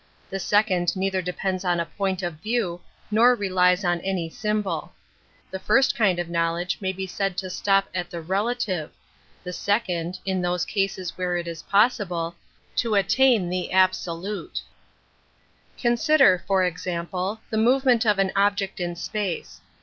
[0.31, 4.93] The second neither depends on a point of view nor relies on any symbol.
[5.51, 8.89] The first kind of knowledge may be said to stop at the relative;
[9.43, 12.35] the second, in those cases where it is possible,
[12.77, 14.61] to attain the absolute.
[14.63, 19.61] I An Introduction to Consider, for example, the movement of an object in space.